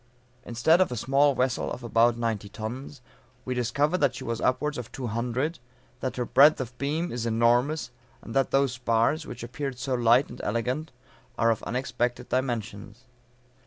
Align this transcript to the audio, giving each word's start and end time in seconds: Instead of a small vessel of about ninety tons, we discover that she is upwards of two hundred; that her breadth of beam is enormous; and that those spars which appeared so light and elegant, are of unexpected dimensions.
Instead 0.45 0.81
of 0.81 0.91
a 0.91 0.95
small 0.95 1.35
vessel 1.35 1.71
of 1.71 1.83
about 1.83 2.17
ninety 2.17 2.49
tons, 2.49 3.01
we 3.45 3.53
discover 3.53 3.99
that 3.99 4.15
she 4.15 4.25
is 4.25 4.41
upwards 4.41 4.79
of 4.79 4.91
two 4.91 5.05
hundred; 5.05 5.59
that 5.99 6.15
her 6.15 6.25
breadth 6.25 6.59
of 6.59 6.75
beam 6.79 7.11
is 7.11 7.27
enormous; 7.27 7.91
and 8.23 8.33
that 8.33 8.49
those 8.49 8.71
spars 8.71 9.27
which 9.27 9.43
appeared 9.43 9.77
so 9.77 9.93
light 9.93 10.27
and 10.27 10.41
elegant, 10.43 10.91
are 11.37 11.51
of 11.51 11.61
unexpected 11.65 12.29
dimensions. 12.29 13.03